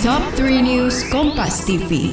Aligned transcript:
Top 0.00 0.24
3 0.32 0.64
News 0.64 1.04
Kompas 1.12 1.60
TV. 1.68 2.08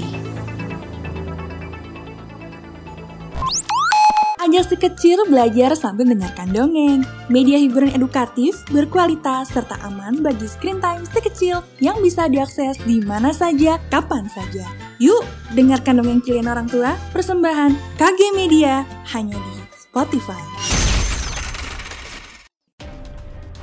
Ajak 4.43 4.63
si 4.67 4.75
kecil 4.75 5.23
belajar 5.31 5.71
sambil 5.71 6.03
mendengarkan 6.03 6.51
dongeng. 6.51 7.07
Media 7.31 7.55
hiburan 7.55 7.95
edukatif, 7.95 8.59
berkualitas, 8.75 9.55
serta 9.55 9.79
aman 9.87 10.19
bagi 10.19 10.51
screen 10.51 10.83
time 10.83 11.07
si 11.07 11.19
kecil 11.31 11.63
yang 11.79 12.03
bisa 12.03 12.27
diakses 12.27 12.75
di 12.83 12.99
mana 12.99 13.31
saja, 13.31 13.79
kapan 13.87 14.27
saja. 14.27 14.67
Yuk, 14.99 15.23
dengarkan 15.55 16.03
dongeng 16.03 16.19
kalian 16.19 16.51
orang 16.51 16.67
tua, 16.67 16.91
persembahan 17.15 17.71
KG 17.95 18.35
Media 18.35 18.83
hanya 19.15 19.39
di 19.39 19.55
Spotify. 19.79 20.66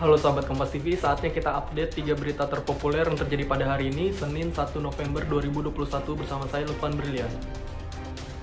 Halo 0.05 0.21
sahabat 0.21 0.45
Kompas 0.45 0.68
TV, 0.68 1.00
saatnya 1.00 1.32
kita 1.32 1.48
update 1.64 1.96
3 2.04 2.12
berita 2.12 2.45
terpopuler 2.45 3.09
yang 3.09 3.16
terjadi 3.16 3.48
pada 3.48 3.64
hari 3.73 3.89
ini, 3.89 4.12
Senin 4.12 4.53
1 4.53 4.77
November 4.77 5.25
2021 5.25 5.72
bersama 6.12 6.45
saya 6.45 6.68
Lufan 6.68 6.93
Brilian. 6.93 7.32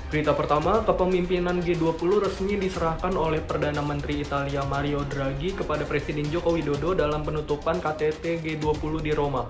Berita 0.10 0.34
pertama, 0.34 0.82
kepemimpinan 0.82 1.62
G20 1.62 2.18
resmi 2.18 2.58
diserahkan 2.58 3.14
oleh 3.14 3.46
Perdana 3.46 3.78
Menteri 3.86 4.26
Italia 4.26 4.66
Mario 4.66 5.06
Draghi 5.06 5.54
kepada 5.54 5.86
Presiden 5.86 6.26
Joko 6.34 6.58
Widodo 6.58 6.98
dalam 6.98 7.22
penutupan 7.22 7.78
KTT 7.78 8.42
G20 8.42 8.94
di 9.06 9.14
Roma. 9.14 9.46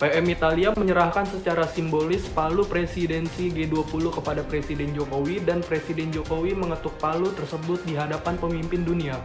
PM 0.00 0.24
Italia 0.32 0.72
menyerahkan 0.72 1.28
secara 1.28 1.68
simbolis 1.68 2.24
palu 2.32 2.64
presidensi 2.64 3.52
G20 3.52 4.16
kepada 4.16 4.40
Presiden 4.48 4.96
Jokowi 4.96 5.44
dan 5.44 5.60
Presiden 5.60 6.08
Jokowi 6.08 6.56
mengetuk 6.56 6.96
palu 6.96 7.28
tersebut 7.36 7.84
di 7.84 8.00
hadapan 8.00 8.40
pemimpin 8.40 8.80
dunia. 8.80 9.20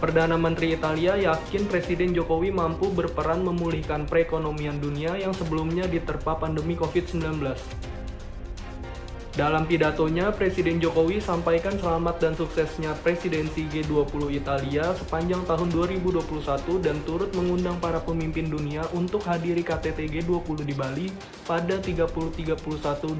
Perdana 0.00 0.40
Menteri 0.40 0.72
Italia 0.72 1.12
yakin 1.12 1.68
Presiden 1.68 2.16
Jokowi 2.16 2.48
mampu 2.48 2.88
berperan 2.88 3.44
memulihkan 3.44 4.08
perekonomian 4.08 4.80
dunia 4.80 5.12
yang 5.20 5.36
sebelumnya 5.36 5.84
diterpa 5.84 6.40
pandemi 6.40 6.72
COVID-19. 6.72 7.20
Dalam 9.36 9.68
pidatonya, 9.68 10.32
Presiden 10.32 10.80
Jokowi 10.80 11.20
sampaikan 11.20 11.76
selamat 11.76 12.16
dan 12.16 12.32
suksesnya 12.32 12.96
presidensi 13.04 13.68
G20 13.68 14.40
Italia 14.40 14.88
sepanjang 14.96 15.44
tahun 15.44 15.68
2021 15.68 16.24
dan 16.80 16.96
turut 17.04 17.28
mengundang 17.36 17.76
para 17.76 18.00
pemimpin 18.00 18.48
dunia 18.48 18.88
untuk 18.96 19.20
hadiri 19.28 19.60
KTT 19.60 20.16
G20 20.16 20.64
di 20.64 20.72
Bali 20.72 21.06
pada 21.44 21.76
30-31 21.76 22.56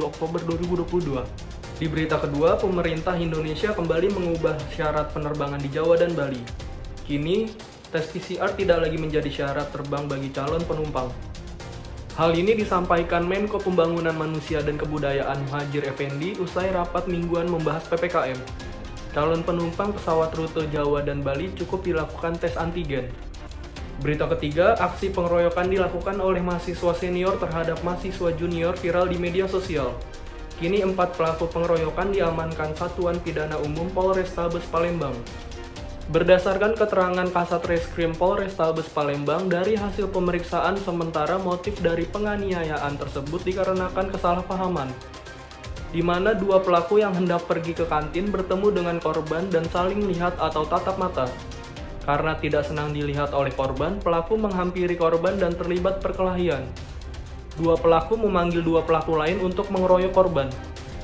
Oktober 0.00 0.41
2022. 0.48 1.28
Di 1.77 1.87
berita 1.92 2.17
kedua, 2.17 2.56
pemerintah 2.56 3.20
Indonesia 3.20 3.77
kembali 3.77 4.09
mengubah 4.17 4.56
syarat 4.72 5.12
penerbangan 5.12 5.61
di 5.61 5.69
Jawa 5.69 6.00
dan 6.00 6.17
Bali. 6.17 6.69
Kini, 7.11 7.50
tes 7.91 8.06
PCR 8.06 8.55
tidak 8.55 8.86
lagi 8.86 8.94
menjadi 8.94 9.27
syarat 9.27 9.75
terbang 9.75 10.06
bagi 10.06 10.30
calon 10.30 10.62
penumpang. 10.62 11.11
Hal 12.14 12.30
ini 12.39 12.55
disampaikan 12.55 13.27
Menko 13.27 13.58
Pembangunan 13.58 14.14
Manusia 14.14 14.62
dan 14.62 14.78
Kebudayaan 14.78 15.42
Muhajir 15.50 15.91
Effendi 15.91 16.38
usai 16.38 16.70
rapat 16.70 17.11
mingguan 17.11 17.50
membahas 17.50 17.83
PPKM. 17.91 18.38
Calon 19.11 19.42
penumpang 19.42 19.91
pesawat 19.91 20.31
rute 20.38 20.70
Jawa 20.70 21.03
dan 21.03 21.27
Bali 21.27 21.50
cukup 21.58 21.83
dilakukan 21.83 22.38
tes 22.38 22.55
antigen. 22.55 23.11
Berita 23.98 24.31
ketiga, 24.31 24.78
aksi 24.78 25.11
pengeroyokan 25.11 25.66
dilakukan 25.66 26.14
oleh 26.22 26.38
mahasiswa 26.38 26.94
senior 26.94 27.42
terhadap 27.42 27.83
mahasiswa 27.83 28.31
junior 28.38 28.78
viral 28.78 29.11
di 29.11 29.19
media 29.19 29.50
sosial. 29.50 29.98
Kini 30.62 30.86
empat 30.86 31.19
pelaku 31.19 31.50
pengeroyokan 31.50 32.14
diamankan 32.14 32.70
Satuan 32.78 33.19
Pidana 33.19 33.58
Umum 33.58 33.91
Polrestabes 33.91 34.62
Palembang. 34.70 35.19
Berdasarkan 36.11 36.75
keterangan 36.75 37.30
Kasat 37.30 37.62
Reskrim 37.70 38.11
Polrestabes 38.19 38.91
Palembang 38.91 39.47
dari 39.47 39.78
hasil 39.78 40.11
pemeriksaan 40.11 40.75
sementara 40.83 41.39
motif 41.39 41.78
dari 41.78 42.03
penganiayaan 42.03 42.98
tersebut 42.98 43.47
dikarenakan 43.47 44.11
kesalahpahaman 44.11 44.91
di 45.91 46.03
mana 46.03 46.34
dua 46.34 46.62
pelaku 46.62 47.03
yang 47.03 47.14
hendak 47.14 47.47
pergi 47.47 47.75
ke 47.75 47.86
kantin 47.86 48.31
bertemu 48.31 48.75
dengan 48.75 48.97
korban 48.98 49.47
dan 49.50 49.66
saling 49.71 50.06
lihat 50.06 50.38
atau 50.38 50.62
tatap 50.66 50.98
mata. 50.98 51.26
Karena 52.06 52.34
tidak 52.38 52.66
senang 52.66 52.94
dilihat 52.94 53.34
oleh 53.34 53.54
korban, 53.54 53.98
pelaku 53.98 54.38
menghampiri 54.38 54.94
korban 54.94 55.38
dan 55.38 55.54
terlibat 55.54 55.98
perkelahian. 55.98 56.62
Dua 57.59 57.75
pelaku 57.78 58.19
memanggil 58.19 58.62
dua 58.62 58.87
pelaku 58.87 59.19
lain 59.19 59.42
untuk 59.42 59.71
mengeroyok 59.71 60.15
korban. 60.15 60.50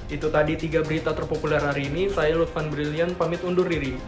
Itu 0.06 0.31
tadi 0.31 0.55
tiga 0.55 0.87
berita 0.87 1.15
terpopuler 1.15 1.59
hari 1.62 1.91
ini. 1.91 2.06
Saya 2.06 2.38
Lutfan 2.38 2.71
Brilian 2.71 3.15
pamit 3.19 3.43
undur 3.43 3.67
diri. 3.67 3.99